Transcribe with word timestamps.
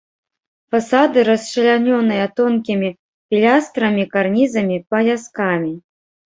Фасады 0.75 1.19
расчлянёныя 1.29 2.25
тонкімі 2.41 2.89
пілястрамі, 3.29 4.03
карнізамі, 4.17 4.83
паяскамі. 4.91 5.71